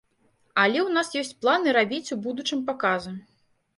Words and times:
Але 0.61 0.79
ў 0.83 0.89
нас 0.95 1.11
ёсць 1.21 1.37
планы 1.45 1.75
рабіць 1.79 2.13
у 2.17 2.21
будучым 2.27 2.67
паказы. 2.71 3.17